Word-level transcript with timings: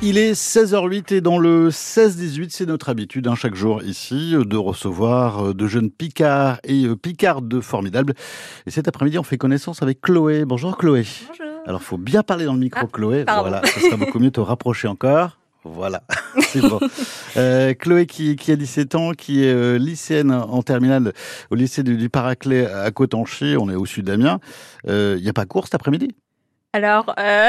Il 0.00 0.16
est 0.16 0.32
16h08 0.32 1.12
et 1.14 1.20
dans 1.20 1.38
le 1.38 1.70
16-18, 1.70 2.50
c'est 2.50 2.66
notre 2.66 2.88
habitude 2.88 3.26
hein, 3.26 3.34
chaque 3.34 3.56
jour 3.56 3.82
ici 3.82 4.32
de 4.38 4.56
recevoir 4.56 5.46
euh, 5.48 5.54
de 5.54 5.66
jeunes 5.66 5.90
Picards 5.90 6.60
et 6.62 6.84
euh, 6.84 6.94
Picardes 6.94 7.60
formidables. 7.60 8.14
Et 8.66 8.70
cet 8.70 8.86
après-midi, 8.86 9.18
on 9.18 9.24
fait 9.24 9.38
connaissance 9.38 9.82
avec 9.82 10.00
Chloé. 10.00 10.44
Bonjour 10.44 10.76
Chloé. 10.76 11.04
Bonjour. 11.28 11.46
Alors, 11.66 11.82
faut 11.82 11.98
bien 11.98 12.22
parler 12.22 12.44
dans 12.44 12.52
le 12.54 12.60
micro, 12.60 12.82
Ah, 12.84 12.88
Chloé. 12.92 13.24
pardon. 13.24 13.50
Voilà, 13.50 13.66
ça 13.66 13.80
sera 13.80 13.96
beaucoup 13.96 14.20
mieux 14.20 14.26
de 14.26 14.32
te 14.34 14.40
rapprocher 14.40 14.86
encore. 14.86 15.36
Voilà, 15.64 16.04
c'est 16.40 16.60
bon. 16.60 16.78
Euh, 17.36 17.74
Chloé 17.74 18.06
qui, 18.06 18.36
qui 18.36 18.52
a 18.52 18.56
17 18.56 18.94
ans, 18.94 19.10
qui 19.12 19.44
est 19.44 19.52
euh, 19.52 19.76
lycéenne 19.78 20.30
en 20.30 20.62
terminale 20.62 21.12
au 21.50 21.56
lycée 21.56 21.82
du, 21.82 21.96
du 21.96 22.08
Paraclet 22.08 22.66
à 22.70 22.90
Cotanchy, 22.92 23.56
on 23.58 23.68
est 23.68 23.74
au 23.74 23.84
sud 23.84 24.06
d'Amiens. 24.06 24.38
Euh, 24.86 25.16
Il 25.18 25.24
n'y 25.24 25.28
a 25.28 25.32
pas 25.32 25.44
cours 25.44 25.64
cet 25.64 25.74
après-midi? 25.74 26.14
Alors, 26.74 27.14
euh, 27.18 27.48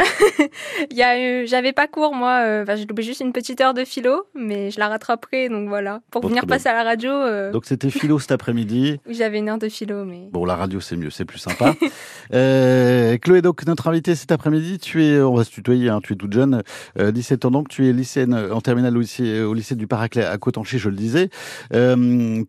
j'avais 1.45 1.73
pas 1.73 1.87
cours 1.87 2.13
moi. 2.15 2.41
euh, 2.45 2.63
Enfin, 2.63 2.75
j'ai 2.77 2.85
loupé 2.85 3.01
juste 3.03 3.19
une 3.19 3.33
petite 3.33 3.59
heure 3.59 3.73
de 3.73 3.83
philo, 3.83 4.23
mais 4.33 4.71
je 4.71 4.79
la 4.79 4.87
rattraperai. 4.87 5.49
Donc 5.49 5.67
voilà, 5.67 5.99
pour 6.09 6.21
Bon, 6.21 6.29
venir 6.29 6.45
passer 6.47 6.69
à 6.69 6.73
la 6.73 6.83
radio, 6.83 7.11
euh, 7.11 7.51
Donc 7.51 7.65
c'était 7.65 7.89
philo 7.89 8.17
cet 8.19 8.31
après-midi. 8.31 8.97
oui, 9.07 9.13
j'avais 9.13 9.39
une 9.39 9.49
heure 9.49 9.57
de 9.57 9.67
philo, 9.67 10.05
mais 10.05 10.29
Bon, 10.31 10.45
la 10.45 10.55
radio, 10.55 10.79
c'est 10.79 10.95
mieux, 10.95 11.09
c'est 11.09 11.25
plus 11.25 11.39
sympa. 11.39 11.75
Chloé, 12.31 13.41
donc, 13.41 13.65
notre 13.65 13.87
invitée 13.89 14.15
cet 14.15 14.31
après-midi, 14.31 14.79
tu 14.79 15.03
es, 15.03 15.21
on 15.21 15.35
va 15.35 15.43
se 15.43 15.51
tutoyer, 15.51 15.89
hein, 15.89 15.99
tu 16.01 16.13
es 16.13 16.15
toute 16.15 16.31
jeune, 16.33 16.63
euh, 16.97 17.11
17 17.11 17.45
ans 17.45 17.51
donc, 17.51 17.67
tu 17.67 17.87
es 17.89 17.93
lycéenne 17.93 18.33
en 18.33 18.61
terminale 18.61 18.95
au 18.95 19.01
lycée, 19.01 19.41
au 19.41 19.53
lycée 19.53 19.75
du 19.75 19.87
Paraclet 19.87 20.23
à 20.23 20.37
Cotanchy, 20.37 20.79
je 20.79 20.89
le 20.89 20.95
disais. 20.95 21.29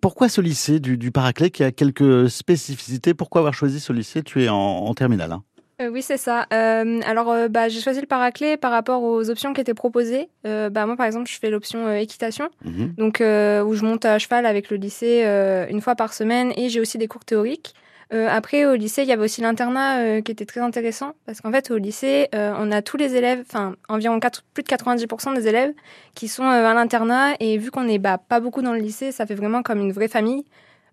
Pourquoi 0.00 0.28
ce 0.28 0.41
lycée 0.41 0.78
du, 0.80 0.97
du 0.98 1.11
Paraclet 1.11 1.50
qui 1.50 1.64
a 1.64 1.73
quelques 1.73 2.30
spécificités 2.30 3.12
Pourquoi 3.14 3.41
avoir 3.41 3.55
choisi 3.55 3.80
ce 3.80 3.92
lycée 3.92 4.23
Tu 4.23 4.45
es 4.45 4.48
en, 4.48 4.55
en 4.56 4.95
terminale. 4.95 5.33
Hein? 5.33 5.42
Euh, 5.80 5.89
oui, 5.89 6.02
c'est 6.02 6.19
ça. 6.19 6.47
Euh, 6.52 7.01
alors, 7.07 7.30
euh, 7.30 7.48
bah, 7.48 7.69
j'ai 7.69 7.80
choisi 7.80 8.01
le 8.01 8.07
paraclet 8.07 8.57
par 8.59 8.70
rapport 8.70 9.02
aux 9.02 9.30
options 9.30 9.55
qui 9.55 9.61
étaient 9.62 9.73
proposées. 9.75 10.29
Euh, 10.47 10.69
bah, 10.69 10.84
moi, 10.84 10.97
par 10.97 11.06
exemple, 11.06 11.29
je 11.30 11.39
fais 11.39 11.48
l'option 11.51 11.91
équitation, 11.95 12.48
Mhm. 12.64 12.95
donc 12.98 13.20
euh, 13.20 13.62
où 13.62 13.75
je 13.75 13.84
monte 13.84 14.05
à 14.05 14.19
cheval 14.19 14.45
avec 14.45 14.70
le 14.70 14.77
lycée 14.77 15.22
euh, 15.25 15.67
une 15.70 15.81
fois 15.81 15.95
par 15.95 16.12
semaine, 16.12 16.53
et 16.56 16.69
j'ai 16.69 16.81
aussi 16.81 16.98
des 16.98 17.09
cours 17.09 17.25
théoriques. 17.25 17.75
Euh, 18.12 18.27
après, 18.28 18.67
au 18.67 18.75
lycée, 18.75 19.03
il 19.03 19.09
y 19.09 19.12
avait 19.12 19.22
aussi 19.22 19.41
l'internat 19.41 20.00
euh, 20.00 20.20
qui 20.20 20.33
était 20.33 20.45
très 20.45 20.61
intéressant 20.61 21.12
parce 21.27 21.41
qu'en 21.41 21.53
fait, 21.53 21.70
au 21.70 21.77
lycée, 21.78 22.28
euh, 22.34 22.53
on 22.59 22.72
a 22.72 22.83
tous 22.83 22.97
les 22.97 23.15
élèves, 23.15 23.44
enfin 23.48 23.77
environ 23.89 24.19
4, 24.19 24.42
plus 24.53 24.65
de 24.65 24.69
90% 24.69 25.33
des 25.33 25.47
élèves 25.47 25.72
qui 26.17 26.27
sont 26.27 26.42
à 26.42 26.75
l'internat. 26.75 27.34
Et 27.39 27.56
vu 27.56 27.70
qu'on 27.70 27.84
n'est 27.84 28.00
bah, 28.00 28.19
pas 28.19 28.41
beaucoup 28.41 28.62
dans 28.62 28.72
le 28.72 28.81
lycée, 28.81 29.12
ça 29.12 29.27
fait 29.27 29.37
vraiment 29.37 29.62
comme 29.62 29.78
une 29.78 29.92
vraie 29.92 30.09
famille. 30.09 30.44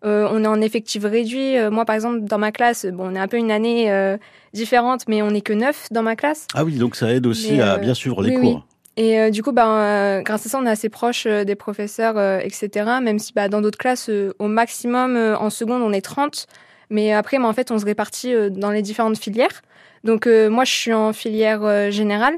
Euh, 0.06 0.28
on 0.32 0.44
est 0.44 0.48
en 0.48 0.62
effectif 0.62 1.04
réduit. 1.04 1.58
Euh, 1.58 1.72
moi, 1.72 1.86
par 1.86 1.96
exemple, 1.96 2.22
dans 2.22 2.38
ma 2.38 2.52
classe, 2.52 2.86
bon, 2.86 3.12
on 3.12 3.16
est 3.16 3.20
un 3.20 3.28
peu 3.28 3.38
une 3.38 3.52
année 3.52 3.92
euh, 3.92 4.18
différente, 4.54 5.04
mais 5.08 5.22
on 5.22 5.32
n'est 5.32 5.42
que 5.42 5.54
9 5.54 5.88
dans 5.92 6.04
ma 6.04 6.16
classe. 6.16 6.48
Ah 6.54 6.64
oui, 6.64 6.76
donc 6.76 6.96
ça 6.96 7.12
aide 7.14 7.26
aussi 7.26 7.54
Mais, 7.54 7.62
à 7.62 7.74
euh, 7.76 7.78
bien 7.78 7.94
suivre 7.94 8.22
les 8.22 8.36
oui, 8.36 8.42
cours. 8.42 8.56
oui. 8.56 9.04
Et 9.04 9.20
euh, 9.20 9.30
du 9.30 9.44
coup, 9.44 9.52
bah, 9.52 9.68
euh, 9.68 10.22
grâce 10.22 10.46
à 10.46 10.50
ça, 10.50 10.60
on 10.60 10.66
est 10.66 10.70
assez 10.70 10.90
proche 10.90 11.26
des 11.28 11.56
professeurs, 11.56 12.18
euh, 12.18 12.40
etc. 12.40 12.70
Même 13.02 13.20
si 13.20 13.32
bah, 13.34 13.48
dans 13.48 13.62
d'autres 13.62 13.78
classes, 13.78 14.10
euh, 14.10 14.34
au 14.40 14.48
maximum, 14.48 15.16
euh, 15.16 15.38
en 15.38 15.50
seconde, 15.50 15.82
on 15.84 15.94
est 15.94 16.02
30. 16.02 16.48
Mais 16.90 17.14
après, 17.14 17.38
bah, 17.38 17.46
en 17.46 17.54
fait, 17.54 17.70
on 17.72 17.78
se 17.78 17.86
répartit 17.86 18.34
euh, 18.34 18.50
dans 18.50 18.72
les 18.72 18.82
différentes 18.82 19.18
filières. 19.18 19.62
Donc, 20.04 20.26
euh, 20.26 20.50
moi, 20.50 20.64
je 20.64 20.72
suis 20.72 20.94
en 20.94 21.14
filière 21.14 21.64
euh, 21.64 21.92
générale. 21.92 22.36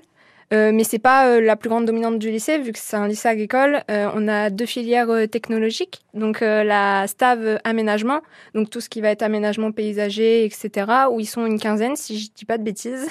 Euh, 0.52 0.72
mais 0.73 0.83
c'est 0.83 1.00
pas 1.00 1.28
euh, 1.28 1.42
la 1.42 1.55
plus 1.55 1.69
grande 1.69 1.86
dominante 1.86 2.17
du 2.17 2.31
lycée, 2.31 2.58
vu 2.58 2.72
que 2.72 2.80
c'est 2.80 2.97
un 2.97 3.08
lycée 3.08 3.28
agricole. 3.28 3.83
Euh, 3.92 4.09
on 4.16 4.28
a 4.28 4.50
deux 4.50 4.66
filières 4.66 5.09
euh, 5.11 5.28
technologiques, 5.28 6.02
donc 6.16 6.41
euh, 6.41 6.64
la 6.64 7.06
STAV 7.08 7.45
euh, 7.45 7.58
aménagement, 7.64 8.22
donc 8.56 8.72
tout 8.72 8.81
ce 8.81 8.89
qui 8.89 9.00
va 9.00 9.09
être 9.09 9.22
aménagement 9.22 9.72
paysager, 9.72 10.45
etc., 10.45 10.88
où 11.11 11.19
ils 11.19 11.28
sont 11.28 11.45
une 11.45 11.59
quinzaine, 11.59 11.95
si 11.95 12.19
je 12.19 12.30
dis 12.33 12.45
pas 12.45 12.58
de 12.58 12.64
bêtises. 12.64 13.08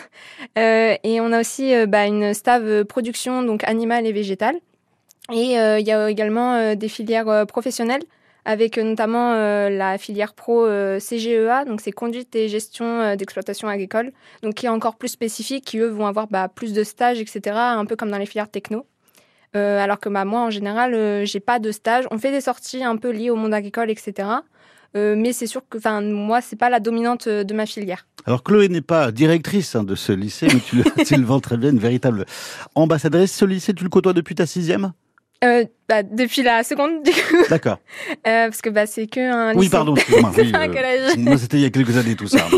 Et 0.56 1.20
on 1.20 1.32
a 1.32 1.40
aussi 1.40 1.72
bah, 1.86 2.06
une 2.06 2.34
STAV 2.34 2.84
production, 2.84 3.42
donc 3.42 3.62
animale 3.64 4.06
et 4.06 4.12
végétale. 4.12 4.56
Et 5.32 5.54
il 5.54 5.86
y 5.86 5.92
a 5.92 6.10
également 6.10 6.74
des 6.74 6.88
filières 6.88 7.46
professionnelles, 7.46 8.02
avec 8.48 8.78
euh, 8.78 8.82
notamment 8.82 9.34
euh, 9.34 9.68
la 9.68 9.98
filière 9.98 10.32
pro 10.32 10.64
euh, 10.64 10.98
CGEA, 10.98 11.66
donc 11.66 11.82
c'est 11.82 11.92
conduite 11.92 12.34
et 12.34 12.48
gestion 12.48 13.14
d'exploitation 13.14 13.68
agricole, 13.68 14.10
donc 14.42 14.54
qui 14.54 14.64
est 14.64 14.70
encore 14.70 14.96
plus 14.96 15.10
spécifique, 15.10 15.66
qui 15.66 15.76
eux 15.78 15.88
vont 15.88 16.06
avoir 16.06 16.28
bah, 16.28 16.48
plus 16.48 16.72
de 16.72 16.82
stages, 16.82 17.20
etc., 17.20 17.40
un 17.54 17.84
peu 17.84 17.94
comme 17.94 18.10
dans 18.10 18.16
les 18.16 18.24
filières 18.24 18.48
techno. 18.50 18.86
Alors 19.54 20.00
que 20.00 20.08
bah, 20.08 20.24
moi, 20.24 20.40
en 20.40 20.50
général, 20.50 20.94
euh, 20.94 21.24
j'ai 21.26 21.40
pas 21.40 21.58
de 21.58 21.72
stage. 21.72 22.06
On 22.10 22.18
fait 22.18 22.30
des 22.30 22.40
sorties 22.40 22.82
un 22.82 22.96
peu 22.96 23.10
liées 23.10 23.30
au 23.30 23.36
monde 23.36 23.52
agricole, 23.52 23.90
etc. 23.90 24.28
Mais 24.94 25.32
c'est 25.34 25.46
sûr 25.46 25.62
que, 25.68 25.78
moi, 26.00 26.40
c'est 26.40 26.56
pas 26.56 26.70
la 26.70 26.80
dominante 26.80 27.28
de 27.28 27.54
ma 27.54 27.66
filière. 27.66 28.06
Alors 28.24 28.42
Chloé 28.42 28.68
n'est 28.68 28.80
pas 28.80 29.12
directrice 29.12 29.76
hein, 29.76 29.84
de 29.84 29.94
ce 29.94 30.12
lycée, 30.12 30.48
mais 30.52 30.60
tu, 30.60 30.76
le- 30.76 31.04
tu 31.04 31.16
le 31.16 31.24
vends 31.24 31.40
très 31.40 31.58
bien, 31.58 31.70
une 31.70 31.78
véritable 31.78 32.24
ambassadrice. 32.74 33.32
Ce 33.34 33.44
lycée, 33.44 33.74
tu 33.74 33.84
le 33.84 33.90
côtoies 33.90 34.14
depuis 34.14 34.34
ta 34.34 34.46
sixième? 34.46 34.92
Euh, 35.44 35.64
bah, 35.88 36.02
depuis 36.02 36.42
la 36.42 36.64
seconde, 36.64 37.02
du 37.04 37.12
coup, 37.12 37.44
D'accord. 37.48 37.78
euh, 38.26 38.48
parce 38.48 38.60
que 38.60 38.70
bah, 38.70 38.86
c'est 38.86 39.06
que 39.06 39.20
un 39.20 39.54
Oui, 39.54 39.66
lycée. 39.66 39.70
pardon, 39.70 39.94
excuse-moi. 39.94 40.32
C'est 40.34 40.42
oui, 40.42 40.52
un 40.52 40.68
euh, 40.68 40.74
collège. 40.74 41.16
moi, 41.18 41.38
c'était 41.38 41.58
il 41.58 41.62
y 41.62 41.66
a 41.66 41.70
quelques 41.70 41.96
années 41.96 42.16
tout 42.16 42.28
ça. 42.28 42.46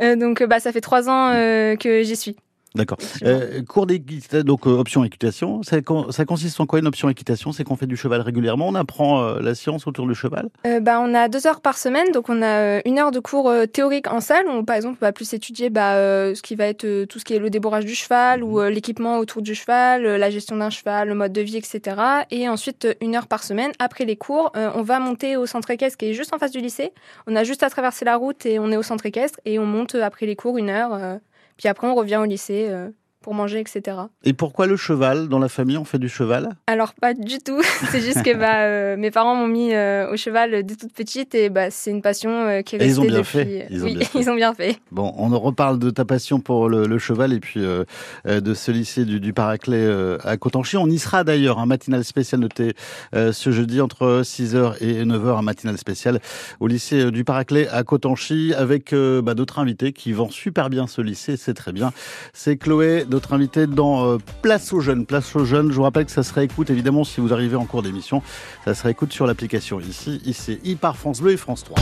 Euh, 0.00 0.16
donc, 0.16 0.40
euh, 0.40 0.48
bah, 0.48 0.58
ça 0.58 0.72
fait 0.72 0.80
trois 0.80 1.08
ans 1.08 1.30
euh, 1.32 1.76
que 1.76 2.02
j'y 2.02 2.16
suis. 2.16 2.34
D'accord. 2.76 2.98
Euh, 3.22 3.62
cours 3.62 3.86
d'équitation, 3.86 4.42
donc 4.42 4.66
euh, 4.66 4.70
option 4.70 5.04
équitation, 5.04 5.62
ça, 5.62 5.76
ça 6.10 6.24
consiste 6.24 6.58
en 6.58 6.66
quoi 6.66 6.80
une 6.80 6.88
option 6.88 7.08
équitation? 7.08 7.52
C'est 7.52 7.62
qu'on 7.62 7.76
fait 7.76 7.86
du 7.86 7.96
cheval 7.96 8.20
régulièrement, 8.20 8.66
on 8.66 8.74
apprend 8.74 9.22
euh, 9.22 9.40
la 9.40 9.54
science 9.54 9.86
autour 9.86 10.08
du 10.08 10.14
cheval? 10.16 10.48
Euh, 10.66 10.80
bah, 10.80 11.00
on 11.00 11.14
a 11.14 11.28
deux 11.28 11.46
heures 11.46 11.60
par 11.60 11.78
semaine, 11.78 12.10
donc 12.10 12.28
on 12.28 12.42
a 12.42 12.46
euh, 12.46 12.80
une 12.84 12.98
heure 12.98 13.12
de 13.12 13.20
cours 13.20 13.48
euh, 13.48 13.66
théorique 13.66 14.10
en 14.10 14.18
salle, 14.18 14.48
où 14.48 14.64
par 14.64 14.74
exemple 14.74 14.98
on 15.00 15.04
va 15.04 15.12
plus 15.12 15.32
étudier 15.34 15.70
bah, 15.70 15.94
euh, 15.94 16.34
ce 16.34 16.42
qui 16.42 16.56
va 16.56 16.66
être 16.66 16.84
euh, 16.84 17.06
tout 17.06 17.20
ce 17.20 17.24
qui 17.24 17.34
est 17.34 17.38
le 17.38 17.48
débourrage 17.48 17.84
du 17.84 17.94
cheval 17.94 18.42
ou 18.42 18.58
euh, 18.58 18.70
l'équipement 18.70 19.18
autour 19.18 19.40
du 19.40 19.54
cheval, 19.54 20.04
euh, 20.04 20.18
la 20.18 20.30
gestion 20.30 20.56
d'un 20.56 20.70
cheval, 20.70 21.06
le 21.06 21.14
mode 21.14 21.32
de 21.32 21.42
vie, 21.42 21.56
etc. 21.56 21.96
Et 22.32 22.48
ensuite 22.48 22.88
une 23.00 23.14
heure 23.14 23.28
par 23.28 23.44
semaine, 23.44 23.70
après 23.78 24.04
les 24.04 24.16
cours, 24.16 24.50
euh, 24.56 24.72
on 24.74 24.82
va 24.82 24.98
monter 24.98 25.36
au 25.36 25.46
centre 25.46 25.70
équestre 25.70 25.96
qui 25.96 26.06
est 26.06 26.12
juste 26.12 26.34
en 26.34 26.38
face 26.38 26.50
du 26.50 26.58
lycée. 26.58 26.92
On 27.28 27.36
a 27.36 27.44
juste 27.44 27.62
à 27.62 27.70
traverser 27.70 28.04
la 28.04 28.16
route 28.16 28.44
et 28.46 28.58
on 28.58 28.72
est 28.72 28.76
au 28.76 28.82
centre 28.82 29.06
équestre 29.06 29.38
et 29.44 29.60
on 29.60 29.64
monte 29.64 29.94
après 29.94 30.26
les 30.26 30.34
cours 30.34 30.58
une 30.58 30.70
heure. 30.70 31.20
Puis 31.56 31.68
après 31.68 31.86
on 31.86 31.94
revient 31.94 32.16
au 32.16 32.24
lycée 32.24 32.68
euh, 32.68 32.90
pour 33.24 33.32
manger, 33.32 33.58
etc. 33.58 33.96
Et 34.24 34.34
pourquoi 34.34 34.66
le 34.66 34.76
cheval? 34.76 35.28
Dans 35.28 35.38
la 35.38 35.48
famille, 35.48 35.78
on 35.78 35.86
fait 35.86 35.98
du 35.98 36.10
cheval? 36.10 36.50
Alors 36.66 36.92
pas 36.92 37.14
du 37.14 37.38
tout. 37.38 37.58
c'est 37.90 38.02
juste 38.02 38.22
que 38.22 38.36
bah, 38.36 38.64
euh, 38.64 38.98
mes 38.98 39.10
parents 39.10 39.34
m'ont 39.34 39.48
mis 39.48 39.72
euh, 39.72 40.12
au 40.12 40.16
cheval 40.18 40.62
dès 40.62 40.76
toute 40.76 40.92
petite 40.92 41.34
et 41.34 41.48
bah, 41.48 41.70
c'est 41.70 41.90
une 41.90 42.02
passion 42.02 42.30
euh, 42.30 42.60
qui 42.60 42.76
est 42.76 42.82
Et 42.82 42.84
ils 42.84 42.88
restée 42.88 43.00
ont 43.00 43.04
bien 43.06 43.18
depuis. 43.20 43.38
fait. 43.38 43.66
Ils 43.70 43.82
ont 43.82 43.86
bien 43.86 44.00
fait. 44.04 44.18
ils 44.18 44.28
ont 44.30 44.34
bien 44.34 44.52
fait. 44.52 44.76
Bon, 44.92 45.14
on 45.16 45.32
en 45.32 45.38
reparle 45.38 45.78
de 45.78 45.88
ta 45.88 46.04
passion 46.04 46.38
pour 46.38 46.68
le, 46.68 46.86
le 46.86 46.98
cheval 46.98 47.32
et 47.32 47.40
puis 47.40 47.60
euh, 47.64 47.84
de 48.26 48.52
ce 48.52 48.70
lycée 48.70 49.06
du, 49.06 49.20
du 49.20 49.32
Paraclet 49.32 49.88
à 50.22 50.36
Cotanchy. 50.36 50.76
On 50.76 50.86
y 50.88 50.98
sera 50.98 51.24
d'ailleurs, 51.24 51.58
un 51.60 51.66
matinal 51.66 52.04
spécial 52.04 52.42
noté 52.42 52.74
ce 53.14 53.50
jeudi 53.52 53.80
entre 53.80 54.20
6h 54.22 54.82
et 54.82 55.02
9h, 55.02 55.38
un 55.38 55.42
matinal 55.42 55.78
spécial 55.78 56.20
au 56.60 56.66
lycée 56.66 57.10
du 57.10 57.24
Paraclet 57.24 57.68
à 57.68 57.84
Cotanchy 57.84 58.52
avec 58.54 58.94
bah, 58.94 59.32
d'autres 59.32 59.60
invités 59.60 59.94
qui 59.94 60.12
vont 60.12 60.28
super 60.28 60.68
bien 60.68 60.86
ce 60.86 61.00
lycée, 61.00 61.38
c'est 61.38 61.54
très 61.54 61.72
bien. 61.72 61.92
C'est 62.34 62.58
Chloé, 62.58 63.06
notre 63.14 63.32
invitée 63.32 63.66
dans 63.68 64.04
euh, 64.06 64.18
Place 64.42 64.72
aux 64.72 64.80
jeunes. 64.80 65.06
Place 65.06 65.34
aux 65.36 65.44
jeunes, 65.44 65.70
je 65.70 65.76
vous 65.76 65.84
rappelle 65.84 66.04
que 66.04 66.10
ça 66.10 66.24
se 66.24 66.34
réécoute 66.34 66.68
évidemment 66.68 67.04
si 67.04 67.20
vous 67.20 67.32
arrivez 67.32 67.56
en 67.56 67.64
cours 67.64 67.82
d'émission, 67.82 68.22
ça 68.64 68.74
se 68.74 68.82
réécoute 68.82 69.12
sur 69.12 69.26
l'application 69.26 69.80
ici, 69.80 70.20
ici, 70.24 70.58
I 70.64 70.74
par 70.74 70.96
France 70.96 71.20
Bleu 71.20 71.32
et 71.32 71.36
France 71.36 71.62
3. 71.64 71.78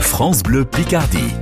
France 0.00 0.42
Bleu 0.42 0.64
Picardie. 0.64 1.34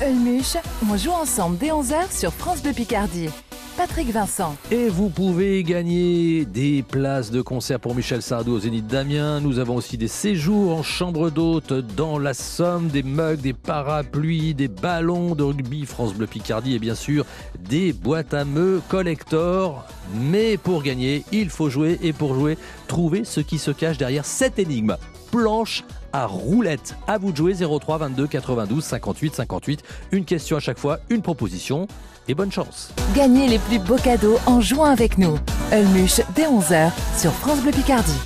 Ulmuche, 0.00 0.56
on 0.90 0.96
joue 0.96 1.10
ensemble 1.10 1.58
dès 1.58 1.68
11h 1.68 2.18
sur 2.18 2.32
France 2.32 2.62
Bleu 2.62 2.72
Picardie. 2.72 3.28
Patrick 3.78 4.10
Vincent. 4.10 4.56
Et 4.72 4.88
vous 4.88 5.08
pouvez 5.08 5.62
gagner 5.62 6.44
des 6.44 6.82
places 6.82 7.30
de 7.30 7.40
concert 7.40 7.78
pour 7.78 7.94
Michel 7.94 8.22
Sardou 8.22 8.54
au 8.54 8.58
Zénith 8.58 8.88
d'Amiens. 8.88 9.38
Nous 9.38 9.60
avons 9.60 9.76
aussi 9.76 9.96
des 9.96 10.08
séjours 10.08 10.76
en 10.76 10.82
chambre 10.82 11.30
d'hôte 11.30 11.72
dans 11.72 12.18
la 12.18 12.34
Somme, 12.34 12.88
des 12.88 13.04
mugs, 13.04 13.40
des 13.40 13.52
parapluies, 13.52 14.52
des 14.54 14.66
ballons 14.66 15.36
de 15.36 15.44
rugby 15.44 15.86
France 15.86 16.12
Bleu 16.12 16.26
Picardie 16.26 16.74
et 16.74 16.80
bien 16.80 16.96
sûr 16.96 17.24
des 17.70 17.92
boîtes 17.92 18.34
à 18.34 18.44
meux 18.44 18.82
collector. 18.88 19.86
Mais 20.12 20.56
pour 20.56 20.82
gagner, 20.82 21.22
il 21.30 21.48
faut 21.48 21.70
jouer 21.70 22.00
et 22.02 22.12
pour 22.12 22.34
jouer, 22.34 22.58
trouver 22.88 23.22
ce 23.22 23.38
qui 23.38 23.58
se 23.58 23.70
cache 23.70 23.96
derrière 23.96 24.24
cette 24.24 24.58
énigme. 24.58 24.96
Planche 25.30 25.84
à 26.12 26.26
roulette. 26.26 26.96
À 27.06 27.18
vous 27.18 27.32
de 27.32 27.36
jouer 27.36 27.54
03 27.54 27.98
22 27.98 28.26
92 28.26 28.84
58 28.84 29.34
58. 29.34 29.82
Une 30.12 30.24
question 30.24 30.56
à 30.56 30.60
chaque 30.60 30.78
fois, 30.78 30.98
une 31.10 31.22
proposition 31.22 31.86
et 32.28 32.34
bonne 32.34 32.52
chance. 32.52 32.92
Gagnez 33.14 33.48
les 33.48 33.58
plus 33.58 33.78
beaux 33.78 33.96
cadeaux 33.96 34.38
en 34.46 34.60
jouant 34.60 34.84
avec 34.84 35.18
nous. 35.18 35.38
Ulmuche 35.72 36.20
dès 36.34 36.44
11h 36.44 36.90
sur 37.16 37.32
France 37.32 37.60
Bleu 37.62 37.72
Picardie. 37.72 38.20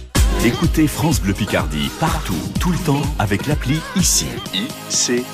Écoutez 0.45 0.89
France 0.89 1.21
Bleu 1.21 1.35
Picardie 1.35 1.91
partout, 2.01 2.35
tout 2.61 2.73
le 2.73 2.79
temps 2.79 3.03
avec 3.19 3.47
l'appli 3.47 3.81
ICI. 3.97 4.27
ICI. 4.55 5.25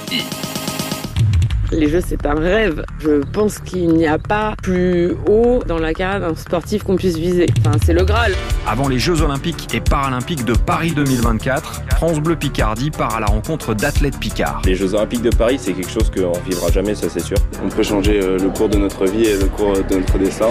Les 1.71 1.89
Jeux, 1.91 2.01
c'est 2.07 2.25
un 2.25 2.35
rêve. 2.35 2.83
Je 2.99 3.23
pense 3.33 3.59
qu'il 3.59 3.89
n'y 3.93 4.07
a 4.07 4.19
pas 4.19 4.55
plus 4.63 5.13
haut 5.29 5.63
dans 5.67 5.79
la 5.79 5.93
carrière 5.93 6.21
d'un 6.21 6.35
sportif 6.35 6.83
qu'on 6.83 6.97
puisse 6.97 7.19
viser. 7.19 7.47
Enfin, 7.61 7.77
c'est 7.85 7.93
le 7.93 8.05
Graal. 8.05 8.33
Avant 8.67 8.89
les 8.89 8.99
Jeux 8.99 9.21
Olympiques 9.21 9.75
et 9.75 9.81
Paralympiques 9.81 10.47
de 10.47 10.55
Paris 10.55 10.93
2024, 10.93 11.83
France 11.97 12.21
Bleu 12.21 12.37
Picardie 12.37 12.91
part 12.91 13.17
à 13.17 13.21
la 13.21 13.27
rencontre 13.27 13.75
d'athlètes 13.75 14.19
Picard. 14.19 14.63
Les 14.65 14.75
Jeux 14.75 14.95
Olympiques 14.95 15.23
de 15.23 15.31
Paris, 15.31 15.59
c'est 15.61 15.75
quelque 15.75 15.91
chose 15.91 16.11
qu'on 16.11 16.39
vivra 16.41 16.71
jamais, 16.71 16.95
ça 16.95 17.09
c'est 17.11 17.21
sûr. 17.21 17.37
On 17.63 17.69
peut 17.69 17.83
changer 17.83 18.19
euh, 18.23 18.39
le 18.39 18.49
cours 18.49 18.71
de 18.71 18.79
notre 18.79 19.05
vie 19.05 19.27
et 19.27 19.37
le 19.37 19.47
cours 19.47 19.75
de 19.75 19.97
notre 19.97 20.19
destin. 20.19 20.49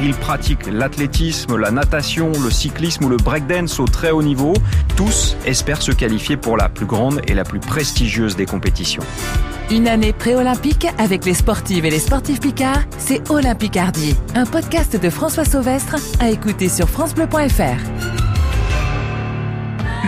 Ils 0.00 0.14
pratiquent 0.14 0.70
l'athlétisme, 0.70 1.56
la 1.56 1.72
natation, 1.72 2.30
le 2.44 2.50
cyclisme 2.50 3.06
ou 3.06 3.08
le 3.08 3.16
breakdance 3.16 3.80
au 3.80 3.86
très 3.86 4.12
haut 4.12 4.22
niveau. 4.22 4.54
Tous 4.96 5.36
espèrent 5.46 5.82
se 5.82 5.90
qualifier 5.92 6.36
pour 6.36 6.56
la 6.56 6.68
plus 6.68 6.86
grande 6.86 7.20
et 7.26 7.34
la 7.34 7.42
plus 7.42 7.60
prestigieuse 7.60 8.36
des 8.36 8.46
compétitions. 8.46 9.02
Une 9.72 9.86
année 9.86 10.12
pré-olympique 10.12 10.88
avec 10.98 11.24
les 11.24 11.34
sportives 11.34 11.84
et 11.84 11.90
les 11.90 12.00
sportifs 12.00 12.40
Picard, 12.40 12.82
c'est 12.98 13.30
Olympicardi, 13.30 14.16
un 14.34 14.44
podcast 14.44 15.00
de 15.00 15.08
François 15.08 15.44
Sauvestre 15.44 15.94
à 16.18 16.28
écouter 16.28 16.68
sur 16.68 16.88
francebleu.fr. 16.88 17.78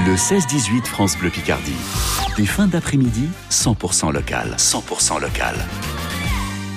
Le 0.05 0.17
16-18 0.17 0.85
France 0.87 1.17
Bleu 1.17 1.31
Picardie. 1.31 1.77
Des 2.37 2.45
fins 2.45 2.67
d'après-midi 2.67 3.29
100% 3.51 4.13
local. 4.13 4.49
100% 4.57 5.21
local. 5.21 5.55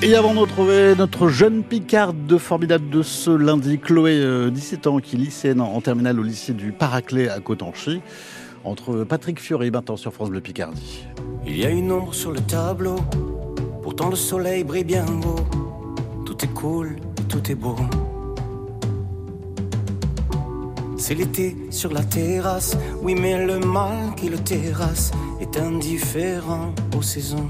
Et 0.04 0.14
avant 0.14 0.36
de 0.36 0.40
retrouver 0.40 0.94
notre 0.96 1.28
jeune 1.28 1.64
Picarde 1.64 2.28
de 2.28 2.38
formidable 2.38 2.88
de 2.92 3.02
ce 3.02 3.32
lundi, 3.32 3.80
Chloé, 3.80 4.20
euh, 4.20 4.52
17 4.52 4.86
ans, 4.86 5.00
qui 5.00 5.16
est 5.16 5.20
lycéenne 5.20 5.60
en 5.60 5.82
terminale 5.82 6.20
au 6.20 6.24
lycée 6.24 6.54
du 6.54 6.72
Paraclet 6.72 7.30
à 7.30 7.40
Cotanchy, 7.40 8.02
entre 8.64 9.04
Patrick 9.06 9.40
Fiori 9.40 9.72
maintenant 9.72 9.98
sur 9.98 10.14
France 10.14 10.30
Bleu 10.30 10.42
Picardie. 10.42 11.04
Il 11.48 11.58
y 11.58 11.66
a 11.66 11.70
une 11.70 11.92
ombre 11.92 12.14
sur 12.14 12.32
le 12.32 12.42
tableau, 12.42 12.96
pourtant 13.84 14.10
le 14.10 14.16
soleil 14.16 14.64
brille 14.64 14.84
bien 14.84 15.06
haut. 15.06 16.24
Tout 16.26 16.44
est 16.44 16.54
cool, 16.54 16.96
tout 17.30 17.52
est 17.52 17.56
beau. 17.56 17.76
C'est 20.98 21.14
l'été 21.14 21.56
sur 21.70 21.94
la 21.94 22.04
terrasse, 22.04 22.76
oui 23.02 23.16
mais 23.16 23.46
le 23.46 23.60
mal 23.60 24.16
qui 24.16 24.28
le 24.30 24.40
terrasse 24.40 25.12
est 25.40 25.58
indifférent 25.58 26.74
aux 26.98 27.04
saisons. 27.04 27.48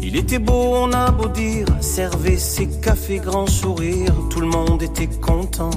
Il 0.00 0.16
était 0.16 0.38
beau, 0.38 0.74
on 0.74 0.92
a 0.92 1.10
beau 1.10 1.28
dire, 1.28 1.66
servait 1.80 2.36
ses 2.36 2.68
cafés 2.80 3.18
grand 3.18 3.46
sourire, 3.46 4.12
tout 4.28 4.40
le 4.40 4.48
monde 4.48 4.82
était 4.82 5.06
content, 5.06 5.70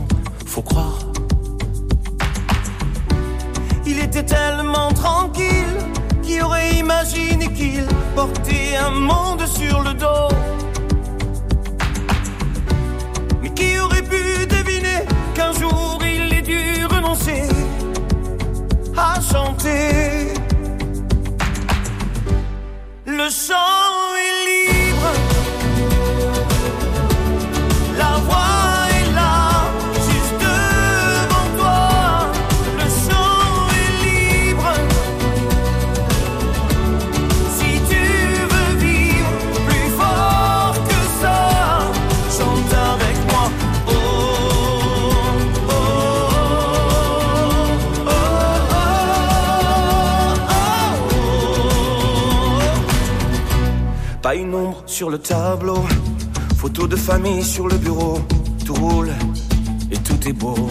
faut 0.46 0.64
croire. 0.64 1.13
Tellement 4.22 4.92
tranquille, 4.94 5.78
qui 6.22 6.40
aurait 6.40 6.76
imaginé 6.76 7.52
qu'il 7.52 7.86
portait 8.16 8.76
un 8.76 8.92
monde 8.92 9.44
sur 9.48 9.82
le 9.82 9.94
dos. 9.96 10.30
Mais 13.42 13.50
qui 13.50 13.80
aurait 13.80 14.04
pu 14.04 14.46
deviner 14.46 15.00
qu'un 15.34 15.52
jour 15.54 16.00
il 16.04 16.32
ait 16.32 16.44
dû 16.44 16.86
renoncer 16.86 17.50
à 18.96 19.20
chanter 19.20 20.34
Le 23.08 23.30
chant 23.30 23.93
sur 54.94 55.10
le 55.10 55.18
tableau, 55.18 55.84
photo 56.56 56.88
de 56.88 56.96
famille 56.96 57.44
sur 57.44 57.68
le 57.68 57.78
bureau, 57.78 58.20
tout 58.64 58.76
roule 58.76 59.12
et 59.90 59.98
tout 59.98 60.28
est 60.28 60.34
beau. 60.34 60.68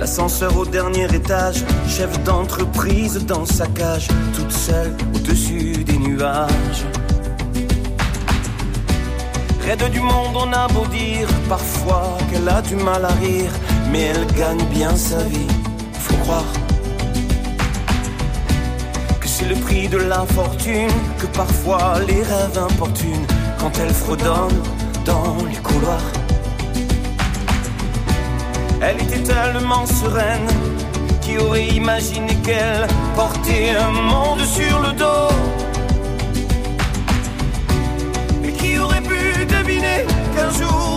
L'ascenseur 0.00 0.56
au 0.56 0.64
dernier 0.64 1.04
étage, 1.14 1.64
chef 1.86 2.10
d'entreprise 2.24 3.26
dans 3.26 3.44
sa 3.44 3.66
cage, 3.66 4.08
toute 4.34 4.52
seule 4.52 4.96
au-dessus 5.14 5.84
des 5.84 5.98
nuages. 5.98 6.86
Raide 9.66 9.90
du 9.90 10.00
monde, 10.00 10.34
on 10.34 10.50
a 10.50 10.66
beau 10.68 10.86
dire 10.86 11.28
parfois 11.46 12.16
qu'elle 12.30 12.48
a 12.48 12.62
du 12.62 12.76
mal 12.76 13.04
à 13.04 13.12
rire, 13.12 13.52
mais 13.92 14.04
elle 14.14 14.26
gagne 14.34 14.64
bien 14.72 14.96
sa 14.96 15.22
vie, 15.24 15.52
faut 15.92 16.16
croire. 16.24 16.71
Le 19.48 19.56
prix 19.56 19.88
de 19.88 19.98
l'infortune, 19.98 20.88
que 21.18 21.26
parfois 21.26 21.94
les 22.06 22.22
rêves 22.22 22.58
importunent 22.58 23.26
quand 23.58 23.70
elle 23.78 23.92
fredonne 23.92 24.62
dans 25.04 25.36
les 25.46 25.56
couloirs. 25.56 26.12
Elle 28.80 28.96
était 29.02 29.22
tellement 29.22 29.84
sereine, 29.84 30.48
qui 31.20 31.36
aurait 31.38 31.66
imaginé 31.66 32.34
qu'elle 32.36 32.86
portait 33.14 33.76
un 33.76 33.90
monde 33.90 34.40
sur 34.40 34.80
le 34.80 34.92
dos. 34.92 35.34
Et 38.44 38.52
qui 38.52 38.78
aurait 38.78 39.02
pu 39.02 39.44
deviner 39.44 40.06
qu'un 40.34 40.50
jour 40.50 40.91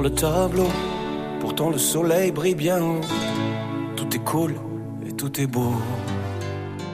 le 0.00 0.10
tableau, 0.10 0.68
pourtant 1.40 1.70
le 1.70 1.78
soleil 1.78 2.32
brille 2.32 2.54
bien. 2.54 3.00
Tout 3.96 4.14
est 4.14 4.24
cool 4.24 4.54
et 5.06 5.12
tout 5.12 5.40
est 5.40 5.46
beau. 5.46 5.72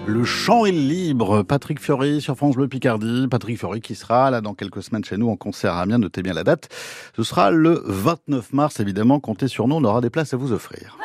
Le 0.07 0.25
chant 0.25 0.65
est 0.65 0.73
libre. 0.73 1.43
Patrick 1.43 1.81
Fiori 1.81 2.21
sur 2.21 2.37
France 2.37 2.57
Bleu 2.57 2.67
Picardie. 2.69 3.29
Patrick 3.31 3.59
Fiori 3.59 3.81
qui 3.81 3.95
sera 3.95 4.31
là 4.31 4.41
dans 4.41 4.55
quelques 4.55 4.83
semaines 4.83 5.05
chez 5.05 5.17
nous 5.17 5.29
en 5.29 5.37
concert 5.37 5.75
à 5.75 5.83
Amiens. 5.83 5.99
Notez 5.99 6.23
bien 6.23 6.33
la 6.33 6.43
date. 6.43 6.69
Ce 7.17 7.23
sera 7.23 7.53
le 7.53 7.83
29 7.85 8.53
mars, 8.53 8.81
évidemment. 8.81 9.21
Comptez 9.21 9.47
sur 9.47 9.69
nous. 9.69 9.77
On 9.77 9.85
aura 9.85 10.01
des 10.01 10.11
places 10.11 10.35
à 10.35 10.37
vous 10.37 10.53
offrir. 10.53 10.99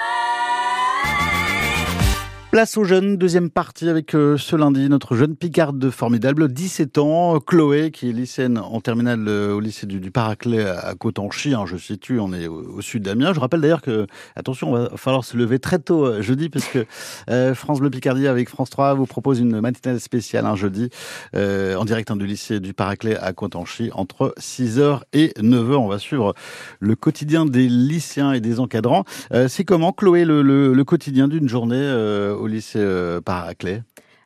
Place 2.57 2.75
aux 2.75 2.85
jeunes, 2.85 3.17
deuxième 3.17 3.51
partie 3.51 3.87
avec 3.87 4.15
euh, 4.15 4.35
ce 4.35 4.55
lundi 4.55 4.89
notre 4.89 5.15
jeune 5.15 5.35
Picarde 5.35 5.91
formidable, 5.91 6.51
17 6.51 6.97
ans, 6.97 7.39
Chloé 7.39 7.91
qui 7.91 8.09
est 8.09 8.11
lycéenne 8.11 8.57
en 8.57 8.81
terminale 8.81 9.23
euh, 9.27 9.53
au 9.53 9.59
lycée 9.59 9.85
du, 9.85 9.99
du 9.99 10.09
Paraclet 10.09 10.65
à, 10.65 10.79
à 10.79 10.95
Cotanchy, 10.95 11.53
hein, 11.53 11.65
je 11.67 11.77
situe, 11.77 12.19
on 12.19 12.33
est 12.33 12.47
au, 12.47 12.77
au 12.77 12.81
sud 12.81 13.03
d'Amiens. 13.03 13.31
Je 13.31 13.39
rappelle 13.39 13.61
d'ailleurs 13.61 13.83
que, 13.83 14.07
attention, 14.35 14.71
on 14.71 14.71
va 14.71 14.89
falloir 14.95 15.23
se 15.23 15.37
lever 15.37 15.59
très 15.59 15.77
tôt 15.77 16.03
euh, 16.03 16.23
jeudi 16.23 16.49
parce 16.49 16.65
que 16.65 16.87
euh, 17.29 17.53
France 17.53 17.79
Bleu 17.79 17.91
Picardie 17.91 18.25
avec 18.25 18.49
France 18.49 18.71
3 18.71 18.95
vous 18.95 19.05
propose 19.05 19.39
une 19.39 19.61
matinale 19.61 19.99
spéciale 19.99 20.47
un 20.47 20.55
jeudi 20.55 20.89
en 21.35 21.85
direct 21.85 22.09
hein, 22.09 22.15
du 22.15 22.25
lycée 22.25 22.59
du 22.59 22.73
Paraclet 22.73 23.15
à 23.17 23.33
Cotanchy 23.33 23.91
entre 23.93 24.33
6h 24.39 25.01
et 25.13 25.27
9h. 25.39 25.75
On 25.75 25.87
va 25.87 25.99
suivre 25.99 26.33
le 26.79 26.95
quotidien 26.95 27.45
des 27.45 27.69
lycéens 27.69 28.31
et 28.31 28.41
des 28.41 28.59
encadrants. 28.59 29.03
C'est 29.47 29.63
comment 29.63 29.91
Chloé 29.91 30.25
le, 30.25 30.41
le, 30.41 30.83
quotidien 30.83 31.27
d'une 31.27 31.47
journée 31.47 31.75
euh, 31.75 32.46
au 32.47 32.49
lycée 32.49 32.79
euh, 32.79 33.19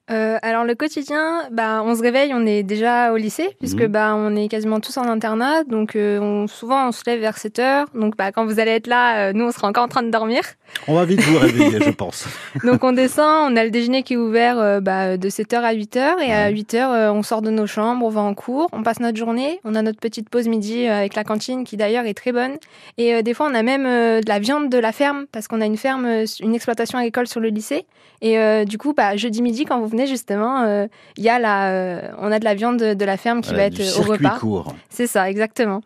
Euh, 0.09 0.37
alors 0.41 0.65
le 0.65 0.75
quotidien, 0.75 1.43
bah, 1.51 1.83
on 1.85 1.95
se 1.95 2.01
réveille, 2.01 2.33
on 2.33 2.45
est 2.45 2.63
déjà 2.63 3.13
au 3.13 3.17
lycée, 3.17 3.55
puisque 3.59 3.85
bah, 3.85 4.13
on 4.15 4.35
est 4.35 4.47
quasiment 4.47 4.79
tous 4.79 4.97
en 4.97 5.03
internat, 5.03 5.63
donc 5.63 5.95
euh, 5.95 6.19
on, 6.19 6.47
souvent 6.47 6.87
on 6.87 6.91
se 6.91 7.03
lève 7.05 7.21
vers 7.21 7.37
7 7.37 7.59
heures, 7.59 7.87
donc 7.93 8.17
bah, 8.17 8.31
quand 8.31 8.45
vous 8.45 8.59
allez 8.59 8.71
être 8.71 8.87
là, 8.87 9.29
euh, 9.29 9.33
nous 9.33 9.45
on 9.45 9.51
sera 9.51 9.67
encore 9.69 9.83
en 9.83 9.87
train 9.87 10.03
de 10.03 10.09
dormir. 10.09 10.41
On 10.87 10.95
va 10.95 11.05
vite 11.05 11.21
vous 11.21 11.37
réveiller, 11.37 11.79
je 11.81 11.91
pense. 11.91 12.27
Donc 12.63 12.83
on 12.85 12.93
descend, 12.93 13.51
on 13.51 13.55
a 13.57 13.63
le 13.65 13.71
déjeuner 13.71 14.03
qui 14.03 14.13
est 14.13 14.17
ouvert 14.17 14.81
bah, 14.81 15.17
de 15.17 15.29
7h 15.29 15.55
à 15.55 15.73
8h, 15.73 16.21
et 16.21 16.33
à 16.33 16.49
8h 16.49 17.09
on 17.11 17.23
sort 17.23 17.41
de 17.41 17.49
nos 17.49 17.67
chambres, 17.67 18.05
on 18.05 18.09
va 18.09 18.21
en 18.21 18.33
cours, 18.33 18.69
on 18.71 18.81
passe 18.81 19.01
notre 19.01 19.17
journée, 19.17 19.59
on 19.65 19.75
a 19.75 19.81
notre 19.81 19.99
petite 19.99 20.29
pause 20.29 20.47
midi 20.47 20.87
avec 20.87 21.15
la 21.15 21.25
cantine 21.25 21.65
qui 21.65 21.75
d'ailleurs 21.75 22.05
est 22.05 22.13
très 22.13 22.31
bonne, 22.31 22.53
et 22.97 23.21
des 23.21 23.33
fois 23.33 23.49
on 23.51 23.53
a 23.53 23.63
même 23.63 23.83
de 23.83 24.27
la 24.29 24.39
viande 24.39 24.69
de 24.69 24.77
la 24.77 24.93
ferme, 24.93 25.25
parce 25.33 25.49
qu'on 25.49 25.59
a 25.59 25.65
une 25.65 25.77
ferme, 25.77 26.23
une 26.39 26.55
exploitation 26.55 26.97
agricole 26.97 27.27
sur 27.27 27.41
le 27.41 27.49
lycée, 27.49 27.85
et 28.21 28.65
du 28.65 28.77
coup 28.77 28.93
bah, 28.93 29.17
jeudi 29.17 29.41
midi 29.41 29.65
quand 29.65 29.81
vous 29.81 29.89
justement, 30.07 30.61
euh, 30.63 30.87
il 31.17 31.23
y 31.23 31.29
a 31.29 31.39
la, 31.39 31.71
euh, 31.71 32.01
on 32.19 32.31
a 32.31 32.39
de 32.39 32.45
la 32.45 32.53
viande 32.55 32.77
de, 32.77 32.93
de 32.93 33.05
la 33.05 33.17
ferme 33.17 33.41
qui 33.41 33.49
Voilà, 33.49 33.63
va 33.69 33.75
être 33.75 33.79
euh, 33.79 33.99
au 34.01 34.03
repas. 34.03 34.37
court. 34.39 34.73
C'est 34.89 35.07
ça, 35.07 35.29
exactement. 35.29 35.81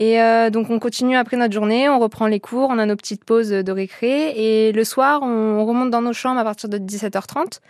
Et 0.00 0.20
euh, 0.20 0.50
donc 0.50 0.70
on 0.70 0.78
continue 0.80 1.16
après 1.16 1.36
notre 1.36 1.54
journée, 1.54 1.88
on 1.88 1.98
reprend 2.00 2.26
les 2.26 2.40
cours, 2.40 2.68
on 2.70 2.78
a 2.78 2.86
nos 2.86 2.96
petites 2.96 3.24
pauses 3.24 3.50
de 3.50 3.72
récré 3.72 4.30
et 4.30 4.72
le 4.72 4.82
soir 4.82 5.20
on 5.22 5.64
remonte 5.64 5.90
dans 5.90 6.02
nos 6.02 6.12
chambres 6.12 6.40
à 6.40 6.44
partir 6.44 6.68
de 6.68 6.78
17h30. 6.78 7.60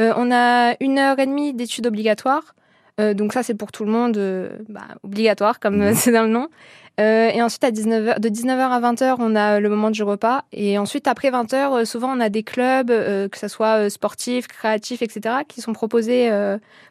Euh, 0.00 0.12
on 0.16 0.32
a 0.32 0.74
une 0.80 0.98
heure 0.98 1.18
et 1.18 1.26
demie 1.26 1.52
d'études 1.52 1.86
obligatoires, 1.86 2.54
Euh, 3.00 3.12
donc 3.14 3.32
ça 3.32 3.42
c'est 3.42 3.54
pour 3.54 3.72
tout 3.72 3.84
le 3.84 3.90
monde 3.90 4.16
euh, 4.16 4.50
bah, 4.68 4.82
obligatoire 5.02 5.58
comme 5.58 5.82
euh, 5.82 5.92
c'est 5.94 6.12
dans 6.12 6.22
le 6.22 6.28
nom. 6.28 6.48
Et 6.96 7.42
ensuite 7.42 7.64
à 7.64 7.72
19h, 7.72 8.20
de 8.20 8.28
19h 8.28 8.70
à 8.70 8.80
20h 8.80 9.16
on 9.18 9.34
a 9.34 9.58
le 9.58 9.68
moment 9.68 9.90
du 9.90 10.04
repas 10.04 10.44
et 10.52 10.78
ensuite 10.78 11.08
après 11.08 11.32
20h 11.32 11.54
euh, 11.54 11.84
souvent 11.84 12.16
on 12.16 12.20
a 12.20 12.28
des 12.28 12.44
clubs 12.44 12.86
que 12.86 13.36
ce 13.36 13.48
soit 13.48 13.90
sportifs, 13.90 14.46
créatifs, 14.46 15.02
etc. 15.02 15.38
qui 15.48 15.60
sont 15.60 15.72
proposés 15.72 16.30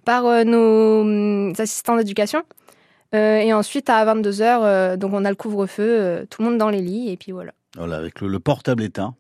par 0.03 0.23
nos 0.45 1.01
hum, 1.01 1.53
assistants 1.57 1.95
d'éducation. 1.95 2.43
Et 3.13 3.53
ensuite, 3.53 3.91
à 3.91 4.03
22h, 4.05 4.97
donc 4.97 5.13
on 5.13 5.23
a 5.23 5.29
le 5.29 5.35
couvre-feu, 5.35 6.25
tout 6.31 6.41
le 6.41 6.49
monde 6.49 6.57
dans 6.57 6.71
les 6.71 6.81
lits, 6.81 7.11
et 7.11 7.15
puis 7.15 7.31
voilà. 7.31 7.51
Voilà, 7.77 7.97
avec 7.97 8.19
le, 8.21 8.27
le 8.27 8.39
portable 8.39 8.81
éteint. 8.81 9.13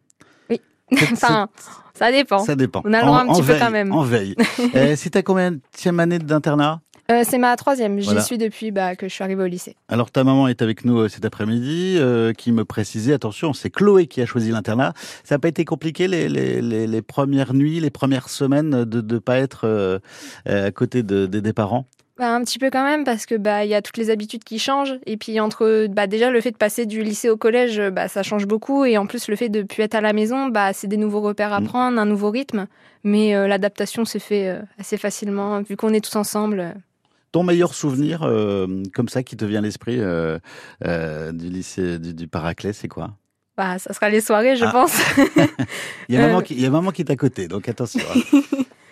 Enfin, 0.91 1.47
ça 1.93 2.11
dépend. 2.11 2.39
Ça 2.39 2.55
dépend. 2.55 2.81
On 2.85 2.93
a 2.93 2.99
le 2.99 3.05
droit 3.05 3.19
un 3.21 3.27
En- 3.27 3.33
petit 3.33 3.43
peu 3.43 3.55
quand 3.59 3.71
même. 3.71 3.91
En 3.91 4.03
veille. 4.03 4.35
Euh, 4.75 4.93
c'est 4.95 5.11
ta 5.11 5.21
combien 5.23 5.55
année 5.99 6.19
d'internat 6.19 6.81
Euh, 7.11 7.23
c'est 7.27 7.37
ma 7.37 7.55
troisième. 7.55 7.99
J'y 7.99 8.05
Voilà. 8.05 8.21
suis 8.21 8.37
depuis 8.37 8.71
bah, 8.71 8.95
que 8.95 9.07
je 9.07 9.13
suis 9.13 9.23
arrivée 9.23 9.43
au 9.43 9.47
lycée. 9.47 9.75
Alors 9.89 10.09
ta 10.11 10.23
maman 10.23 10.47
est 10.47 10.61
avec 10.61 10.85
nous 10.85 10.99
euh, 10.99 11.09
cet 11.09 11.25
après-midi, 11.25 11.95
euh, 11.97 12.33
qui 12.33 12.51
me 12.51 12.63
précisait, 12.65 13.13
attention, 13.13 13.53
c'est 13.53 13.69
Chloé 13.69 14.07
qui 14.07 14.21
a 14.21 14.25
choisi 14.25 14.51
l'internat. 14.51 14.93
Ça 15.23 15.35
n'a 15.35 15.39
pas 15.39 15.47
été 15.49 15.65
compliqué 15.65 16.07
les, 16.07 16.29
les, 16.29 16.61
les, 16.61 16.87
les 16.87 17.01
premières 17.01 17.53
nuits, 17.53 17.79
les 17.79 17.89
premières 17.89 18.29
semaines 18.29 18.85
de 18.85 19.01
ne 19.01 19.19
pas 19.19 19.37
être 19.37 19.99
à 20.45 20.71
côté 20.71 21.03
de, 21.03 21.25
des- 21.25 21.41
des 21.41 21.53
parents? 21.53 21.85
Bah, 22.17 22.35
un 22.35 22.43
petit 22.43 22.59
peu 22.59 22.69
quand 22.69 22.83
même, 22.83 23.05
parce 23.05 23.25
que 23.25 23.33
bah 23.33 23.65
il 23.65 23.69
y 23.71 23.73
a 23.73 23.81
toutes 23.81 23.97
les 23.97 24.11
habitudes 24.11 24.43
qui 24.43 24.59
changent. 24.59 24.99
Et 25.07 25.17
puis 25.17 25.39
entre 25.39 25.87
bah, 25.87 26.05
déjà 26.05 26.29
le 26.29 26.41
fait 26.41 26.51
de 26.51 26.57
passer 26.57 26.85
du 26.85 27.01
lycée 27.01 27.29
au 27.29 27.37
collège, 27.37 27.81
bah, 27.91 28.07
ça 28.07 28.21
change 28.21 28.45
beaucoup. 28.45 28.85
Et 28.85 28.97
en 28.99 29.07
plus 29.07 29.27
le 29.29 29.35
fait 29.35 29.49
de 29.49 29.63
plus 29.63 29.81
être 29.81 29.95
à 29.95 30.01
la 30.01 30.13
maison, 30.13 30.47
bah, 30.49 30.73
c'est 30.73 30.85
des 30.87 30.97
nouveaux 30.97 31.21
repères 31.21 31.53
à 31.53 31.59
Mm. 31.59 31.65
prendre, 31.65 31.99
un 31.99 32.05
nouveau 32.05 32.29
rythme. 32.29 32.67
Mais 33.03 33.35
euh, 33.35 33.47
l'adaptation 33.47 34.05
se 34.05 34.19
fait 34.19 34.47
euh, 34.47 34.59
assez 34.79 34.97
facilement, 34.97 35.61
vu 35.63 35.75
qu'on 35.75 35.91
est 35.91 36.01
tous 36.05 36.15
ensemble. 36.15 36.75
Ton 37.31 37.41
meilleur 37.43 37.73
souvenir, 37.73 38.21
euh, 38.21 38.67
comme 38.93 39.09
ça, 39.09 39.23
qui 39.23 39.35
te 39.35 39.43
vient 39.43 39.59
à 39.59 39.63
l'esprit 39.63 39.97
du 39.99 41.49
lycée 41.49 41.97
du, 41.97 42.13
du 42.13 42.27
Paraclet, 42.27 42.73
c'est 42.73 42.87
quoi? 42.87 43.09
Bah, 43.57 43.79
ça 43.79 43.91
sera 43.93 44.09
les 44.09 44.21
soirées, 44.21 44.55
je 44.55 44.65
Ah. 44.65 44.71
pense. 44.71 45.01
il 46.09 46.15
y, 46.15 46.17
a 46.19 46.27
maman 46.27 46.41
qui, 46.41 46.53
il 46.53 46.61
y 46.61 46.65
a 46.67 46.69
maman 46.69 46.91
qui 46.91 47.01
est 47.01 47.09
à 47.11 47.15
côté, 47.15 47.47
donc 47.47 47.67
attention. 47.67 48.01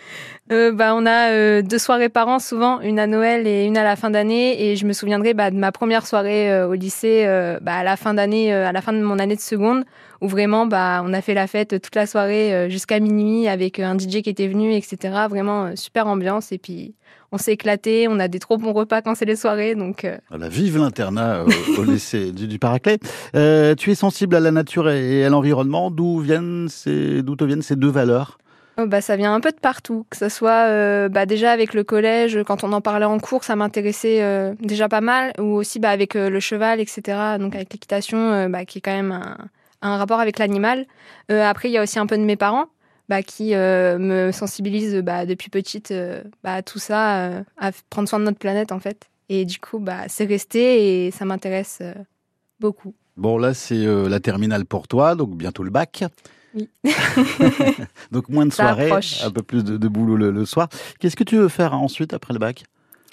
Euh, 0.51 0.73
bah, 0.73 0.93
on 0.95 1.05
a 1.05 1.31
euh, 1.31 1.61
deux 1.61 1.77
soirées 1.77 2.09
par 2.09 2.27
an 2.27 2.39
souvent, 2.39 2.81
une 2.81 2.99
à 2.99 3.07
Noël 3.07 3.47
et 3.47 3.65
une 3.65 3.77
à 3.77 3.83
la 3.83 3.95
fin 3.95 4.09
d'année. 4.09 4.69
Et 4.69 4.75
je 4.75 4.85
me 4.85 4.91
souviendrai 4.91 5.33
bah, 5.33 5.49
de 5.49 5.55
ma 5.55 5.71
première 5.71 6.05
soirée 6.05 6.51
euh, 6.51 6.67
au 6.67 6.73
lycée 6.73 7.23
euh, 7.25 7.57
bah, 7.61 7.75
à 7.75 7.83
la 7.83 7.95
fin 7.95 8.13
d'année, 8.13 8.53
euh, 8.53 8.67
à 8.67 8.73
la 8.73 8.81
fin 8.81 8.91
de 8.91 9.01
mon 9.01 9.17
année 9.17 9.37
de 9.37 9.41
seconde, 9.41 9.85
où 10.19 10.27
vraiment 10.27 10.65
bah, 10.65 11.03
on 11.05 11.13
a 11.13 11.21
fait 11.21 11.33
la 11.33 11.47
fête 11.47 11.81
toute 11.81 11.95
la 11.95 12.05
soirée 12.05 12.53
euh, 12.53 12.69
jusqu'à 12.69 12.99
minuit 12.99 13.47
avec 13.47 13.79
un 13.79 13.97
DJ 13.97 14.21
qui 14.21 14.29
était 14.29 14.47
venu, 14.47 14.73
etc. 14.73 14.97
Vraiment 15.29 15.73
super 15.77 16.07
ambiance. 16.07 16.51
Et 16.51 16.57
puis 16.57 16.95
on 17.31 17.37
s'est 17.37 17.53
éclaté, 17.53 18.07
on 18.09 18.19
a 18.19 18.27
des 18.27 18.39
trop 18.39 18.57
bons 18.57 18.73
repas 18.73 19.01
quand 19.01 19.15
c'est 19.15 19.25
les 19.25 19.37
soirées. 19.37 19.75
Donc 19.75 20.03
euh, 20.03 20.17
Voilà, 20.29 20.49
vive 20.49 20.77
l'internat 20.77 21.45
au, 21.45 21.79
au 21.79 21.83
lycée 21.85 22.31
du, 22.33 22.49
du 22.49 22.59
Paraclet. 22.59 22.99
Euh, 23.35 23.73
tu 23.75 23.91
es 23.91 23.95
sensible 23.95 24.35
à 24.35 24.41
la 24.41 24.51
nature 24.51 24.89
et 24.89 25.23
à 25.23 25.29
l'environnement. 25.29 25.91
D'où 25.91 26.19
viennent 26.19 26.67
ces, 26.69 27.23
d'où 27.23 27.37
te 27.37 27.45
viennent 27.45 27.61
ces 27.61 27.77
deux 27.77 27.89
valeurs? 27.89 28.37
Oh, 28.77 28.85
bah, 28.87 29.01
ça 29.01 29.17
vient 29.17 29.33
un 29.33 29.41
peu 29.41 29.51
de 29.51 29.59
partout, 29.59 30.05
que 30.09 30.17
ce 30.17 30.29
soit 30.29 30.67
euh, 30.67 31.09
bah, 31.09 31.25
déjà 31.25 31.51
avec 31.51 31.73
le 31.73 31.83
collège, 31.83 32.39
quand 32.45 32.63
on 32.63 32.71
en 32.71 32.79
parlait 32.79 33.05
en 33.05 33.19
cours, 33.19 33.43
ça 33.43 33.55
m'intéressait 33.55 34.23
euh, 34.23 34.53
déjà 34.61 34.87
pas 34.87 35.01
mal, 35.01 35.33
ou 35.39 35.55
aussi 35.55 35.79
bah, 35.79 35.89
avec 35.89 36.15
euh, 36.15 36.29
le 36.29 36.39
cheval, 36.39 36.79
etc. 36.79 37.01
Donc 37.37 37.53
avec 37.53 37.73
l'équitation, 37.73 38.49
bah, 38.49 38.65
qui 38.65 38.77
est 38.77 38.81
quand 38.81 38.95
même 38.95 39.11
un, 39.11 39.37
un 39.81 39.97
rapport 39.97 40.19
avec 40.19 40.39
l'animal. 40.39 40.85
Après, 41.29 41.69
il 41.69 41.73
y 41.73 41.77
a 41.77 41.83
aussi 41.83 41.99
un 41.99 42.05
peu 42.05 42.17
de 42.17 42.23
mes 42.23 42.37
parents, 42.37 42.67
bah, 43.09 43.23
qui 43.23 43.53
me 43.55 44.31
sensibilisent 44.31 44.97
bah, 44.97 45.25
depuis 45.25 45.49
petite 45.49 45.93
bah, 46.43 46.55
à 46.55 46.61
tout 46.61 46.79
ça, 46.79 47.43
à 47.57 47.71
prendre 47.89 48.07
soin 48.07 48.19
de 48.19 48.25
notre 48.25 48.39
planète 48.39 48.71
en 48.71 48.79
fait. 48.79 49.09
Et 49.27 49.45
du 49.45 49.59
coup, 49.59 49.79
bah, 49.79 50.03
c'est 50.07 50.25
resté 50.25 51.05
et 51.05 51.11
ça 51.11 51.25
m'intéresse 51.25 51.81
beaucoup. 52.59 52.93
Bon, 53.17 53.37
là, 53.37 53.53
c'est 53.53 53.85
la 53.85 54.19
terminale 54.21 54.65
pour 54.65 54.87
toi, 54.87 55.15
donc 55.15 55.35
bientôt 55.35 55.63
le 55.63 55.71
bac. 55.71 56.05
Oui. 56.55 56.69
donc 58.11 58.29
moins 58.29 58.45
de 58.45 58.51
soirées, 58.53 58.91
un 58.91 59.31
peu 59.31 59.41
plus 59.41 59.63
de, 59.63 59.77
de 59.77 59.87
boulot 59.87 60.15
le, 60.17 60.31
le 60.31 60.45
soir. 60.45 60.67
Qu'est-ce 60.99 61.15
que 61.15 61.23
tu 61.23 61.37
veux 61.37 61.47
faire 61.49 61.73
hein, 61.73 61.77
ensuite 61.77 62.13
après 62.13 62.33
le 62.33 62.39
bac? 62.39 62.63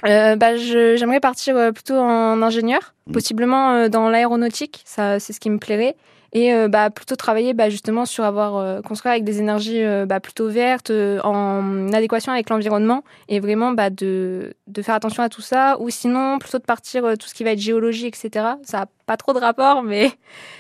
Euh, 0.06 0.36
bah, 0.36 0.56
J'aimerais 0.56 1.20
partir 1.20 1.56
euh, 1.56 1.72
plutôt 1.72 1.96
en 1.96 2.40
ingénieur, 2.42 2.94
Mm. 3.08 3.12
possiblement 3.12 3.72
euh, 3.72 3.88
dans 3.88 4.10
l'aéronautique, 4.10 4.82
ça 4.84 5.18
c'est 5.18 5.32
ce 5.32 5.40
qui 5.40 5.48
me 5.50 5.58
plairait. 5.58 5.96
Et 6.34 6.52
euh, 6.52 6.68
bah, 6.68 6.90
plutôt 6.90 7.16
travailler 7.16 7.54
bah, 7.54 7.70
justement 7.70 8.04
sur 8.04 8.22
avoir 8.22 8.56
euh, 8.58 8.82
construit 8.82 9.10
avec 9.10 9.24
des 9.24 9.38
énergies 9.38 9.82
bah, 10.06 10.20
plutôt 10.20 10.48
vertes, 10.50 10.92
en 11.24 11.90
adéquation 11.94 12.32
avec 12.32 12.50
l'environnement, 12.50 13.02
et 13.30 13.40
vraiment 13.40 13.72
bah, 13.72 13.88
de, 13.88 14.52
de 14.66 14.82
faire 14.82 14.94
attention 14.94 15.22
à 15.22 15.30
tout 15.30 15.40
ça. 15.40 15.76
Ou 15.80 15.88
sinon, 15.88 16.38
plutôt 16.38 16.58
de 16.58 16.64
partir 16.64 17.02
tout 17.18 17.26
ce 17.26 17.32
qui 17.34 17.44
va 17.44 17.52
être 17.52 17.60
géologie, 17.60 18.06
etc. 18.06 18.44
Ça 18.62 18.86
pas 19.08 19.16
trop 19.16 19.32
de 19.32 19.40
rapport, 19.40 19.82
mais. 19.82 20.12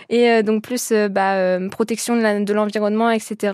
Et 0.08 0.30
euh, 0.30 0.42
donc 0.42 0.62
plus 0.62 0.90
euh, 0.90 1.08
bah, 1.08 1.34
euh, 1.34 1.68
protection 1.68 2.16
de 2.16 2.52
l'environnement, 2.52 3.10
etc. 3.10 3.52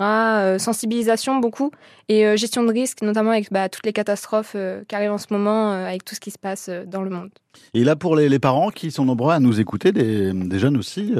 sensibilisation 0.57 1.35
beaucoup. 1.35 1.69
Et 2.07 2.37
gestion 2.37 2.63
de 2.63 2.71
risque, 2.71 3.01
notamment 3.01 3.31
avec 3.31 3.51
bah, 3.51 3.67
toutes 3.67 3.85
les 3.85 3.93
catastrophes 3.93 4.55
qui 4.87 4.95
arrivent 4.95 5.11
en 5.11 5.17
ce 5.17 5.25
moment, 5.31 5.71
avec 5.71 6.05
tout 6.05 6.13
ce 6.13 6.19
qui 6.19 6.29
se 6.29 6.37
passe 6.37 6.69
dans 6.85 7.01
le 7.01 7.09
monde. 7.09 7.31
Et 7.73 7.83
là, 7.83 7.95
pour 7.95 8.15
les, 8.15 8.29
les 8.29 8.37
parents 8.37 8.69
qui 8.69 8.91
sont 8.91 9.05
nombreux 9.05 9.33
à 9.33 9.39
nous 9.39 9.59
écouter, 9.59 9.91
des, 9.91 10.31
des 10.31 10.59
jeunes 10.59 10.77
aussi, 10.77 11.15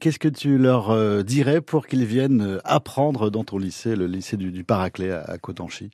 qu'est-ce 0.00 0.18
que 0.18 0.28
tu 0.28 0.58
leur 0.58 1.22
dirais 1.22 1.60
pour 1.60 1.86
qu'ils 1.86 2.04
viennent 2.04 2.58
apprendre 2.64 3.30
dans 3.30 3.44
ton 3.44 3.56
lycée, 3.56 3.94
le 3.94 4.06
lycée 4.08 4.36
du, 4.36 4.50
du 4.50 4.64
Paraclet 4.64 5.12
à, 5.12 5.22
à 5.22 5.38
Cotanchy? 5.38 5.90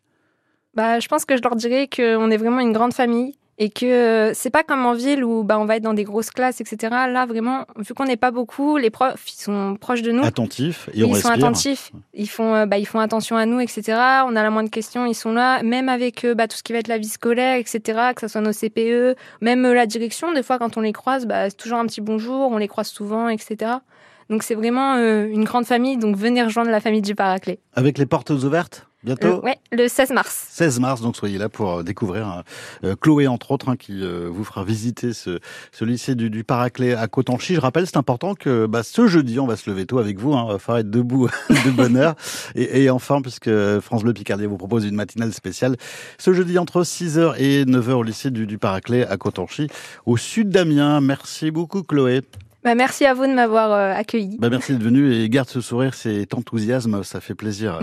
Bah, 0.74 0.98
je 0.98 1.08
pense 1.08 1.26
que 1.26 1.36
je 1.36 1.42
leur 1.42 1.54
dirais 1.54 1.90
qu'on 1.94 2.30
est 2.30 2.38
vraiment 2.38 2.60
une 2.60 2.72
grande 2.72 2.94
famille 2.94 3.34
et 3.60 3.70
que 3.70 3.86
euh, 3.86 4.34
c'est 4.34 4.50
pas 4.50 4.62
comme 4.62 4.86
en 4.86 4.94
ville 4.94 5.24
où 5.24 5.42
bah, 5.42 5.58
on 5.58 5.64
va 5.64 5.76
être 5.76 5.82
dans 5.82 5.94
des 5.94 6.04
grosses 6.04 6.30
classes, 6.30 6.60
etc. 6.60 6.76
Là, 6.90 7.26
vraiment, 7.26 7.66
vu 7.76 7.92
qu'on 7.92 8.04
n'est 8.04 8.16
pas 8.16 8.30
beaucoup, 8.30 8.76
les 8.76 8.90
profs 8.90 9.24
ils 9.28 9.42
sont 9.42 9.76
proches 9.80 10.02
de 10.02 10.12
nous. 10.12 10.22
Attentifs 10.22 10.88
et 10.94 11.02
Oui, 11.02 11.10
on 11.10 11.16
ils 11.16 11.20
sont 11.20 11.28
attentifs, 11.28 11.90
ils 12.14 12.28
font, 12.28 12.54
euh, 12.54 12.66
bah, 12.66 12.78
ils 12.78 12.86
font 12.86 13.00
attention 13.00 13.36
à 13.36 13.46
nous, 13.46 13.58
etc. 13.58 13.82
On 14.26 14.36
a 14.36 14.42
la 14.44 14.50
moindre 14.50 14.70
question, 14.70 15.06
ils 15.06 15.14
sont 15.14 15.32
là, 15.32 15.62
même 15.64 15.88
avec 15.88 16.24
euh, 16.24 16.34
bah, 16.34 16.46
tout 16.46 16.56
ce 16.56 16.62
qui 16.62 16.72
va 16.72 16.78
être 16.78 16.88
la 16.88 16.98
vie 16.98 17.08
scolaire, 17.08 17.56
etc. 17.56 18.12
Que 18.14 18.20
ce 18.20 18.28
soit 18.28 18.40
nos 18.40 18.52
CPE, 18.52 19.16
même 19.40 19.70
la 19.72 19.86
direction. 19.86 20.32
Des 20.32 20.44
fois, 20.44 20.58
quand 20.58 20.76
on 20.76 20.80
les 20.80 20.92
croise, 20.92 21.26
bah, 21.26 21.50
c'est 21.50 21.56
toujours 21.56 21.78
un 21.78 21.86
petit 21.86 22.00
bonjour, 22.00 22.52
on 22.52 22.58
les 22.58 22.68
croise 22.68 22.88
souvent, 22.88 23.28
etc. 23.28 23.72
Donc 24.30 24.42
c'est 24.42 24.54
vraiment 24.54 24.94
euh, 24.96 25.26
une 25.26 25.44
grande 25.44 25.64
famille. 25.64 25.96
Donc 25.96 26.16
venez 26.16 26.42
rejoindre 26.42 26.70
la 26.70 26.80
famille 26.80 27.02
du 27.02 27.14
Paraclet. 27.14 27.58
Avec 27.74 27.98
les 27.98 28.06
portes 28.06 28.30
ouvertes 28.30 28.88
bientôt 29.04 29.28
Euh, 29.28 29.40
ouais, 29.40 29.56
le 29.72 29.88
16 29.88 30.10
mars. 30.10 30.48
16 30.50 30.80
mars, 30.80 31.00
donc 31.00 31.16
soyez 31.16 31.38
là 31.38 31.48
pour 31.48 31.78
euh, 31.78 31.82
découvrir 31.82 32.42
euh, 32.84 32.94
Chloé, 33.00 33.26
entre 33.26 33.52
autres, 33.52 33.68
hein, 33.68 33.76
qui 33.76 34.02
euh, 34.02 34.28
vous 34.30 34.44
fera 34.44 34.64
visiter 34.64 35.12
ce, 35.12 35.38
ce 35.72 35.84
lycée 35.84 36.14
du, 36.14 36.30
du 36.30 36.44
Paraclet 36.44 36.94
à 36.94 37.06
Cotanchy. 37.06 37.54
Je 37.54 37.60
rappelle, 37.60 37.86
c'est 37.86 37.96
important 37.96 38.34
que 38.34 38.66
bah, 38.66 38.82
ce 38.82 39.06
jeudi, 39.06 39.38
on 39.40 39.46
va 39.46 39.56
se 39.56 39.70
lever 39.70 39.86
tôt 39.86 39.98
avec 39.98 40.18
vous, 40.18 40.34
hein, 40.34 40.46
on 40.48 40.56
va 40.56 40.80
être 40.80 40.90
debout 40.90 41.28
de 41.50 41.70
bonne 41.70 41.96
heure. 41.96 42.14
Et, 42.54 42.84
et 42.84 42.90
enfin, 42.90 43.22
puisque 43.22 43.50
France 43.80 44.02
Bleu 44.02 44.12
Picardie 44.12 44.46
vous 44.46 44.58
propose 44.58 44.84
une 44.84 44.96
matinale 44.96 45.32
spéciale, 45.32 45.76
ce 46.18 46.32
jeudi 46.32 46.58
entre 46.58 46.82
6h 46.82 47.36
et 47.38 47.64
9h 47.64 47.92
au 47.92 48.02
lycée 48.02 48.30
du, 48.30 48.46
du 48.46 48.58
Paraclet 48.58 49.06
à 49.06 49.16
Cotanchy, 49.16 49.68
au 50.06 50.16
sud 50.16 50.50
d'Amiens. 50.50 51.00
Merci 51.00 51.50
beaucoup 51.50 51.82
Chloé. 51.82 52.22
Bah, 52.64 52.74
merci 52.74 53.04
à 53.04 53.14
vous 53.14 53.26
de 53.26 53.32
m'avoir 53.32 53.72
euh, 53.72 53.92
accueilli. 53.94 54.36
Bah, 54.38 54.50
merci 54.50 54.72
d'être 54.72 54.82
venu 54.82 55.12
et 55.12 55.28
garde 55.28 55.48
ce 55.48 55.60
sourire, 55.60 55.94
cet 55.94 56.34
enthousiasme, 56.34 57.04
ça 57.04 57.20
fait 57.20 57.34
plaisir. 57.34 57.80